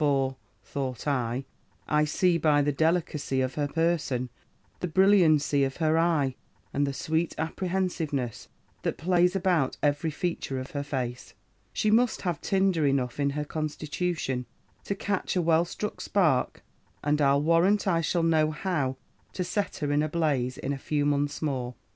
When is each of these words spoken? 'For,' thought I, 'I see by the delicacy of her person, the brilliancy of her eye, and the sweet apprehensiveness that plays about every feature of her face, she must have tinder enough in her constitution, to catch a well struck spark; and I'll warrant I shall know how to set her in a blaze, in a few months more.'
'For,' 0.01 0.35
thought 0.63 1.05
I, 1.07 1.45
'I 1.87 2.05
see 2.05 2.39
by 2.39 2.63
the 2.63 2.71
delicacy 2.71 3.39
of 3.39 3.53
her 3.53 3.67
person, 3.67 4.31
the 4.79 4.87
brilliancy 4.87 5.63
of 5.63 5.77
her 5.77 5.95
eye, 5.95 6.33
and 6.73 6.87
the 6.87 6.91
sweet 6.91 7.35
apprehensiveness 7.37 8.47
that 8.81 8.97
plays 8.97 9.35
about 9.35 9.77
every 9.83 10.09
feature 10.09 10.59
of 10.59 10.71
her 10.71 10.81
face, 10.81 11.35
she 11.71 11.91
must 11.91 12.23
have 12.23 12.41
tinder 12.41 12.87
enough 12.87 13.19
in 13.19 13.29
her 13.37 13.45
constitution, 13.45 14.47
to 14.85 14.95
catch 14.95 15.35
a 15.35 15.41
well 15.43 15.65
struck 15.65 16.01
spark; 16.01 16.63
and 17.03 17.21
I'll 17.21 17.43
warrant 17.43 17.87
I 17.87 18.01
shall 18.01 18.23
know 18.23 18.49
how 18.49 18.97
to 19.33 19.43
set 19.43 19.77
her 19.77 19.91
in 19.91 20.01
a 20.01 20.09
blaze, 20.09 20.57
in 20.57 20.73
a 20.73 20.79
few 20.79 21.05
months 21.05 21.43
more.' 21.43 21.75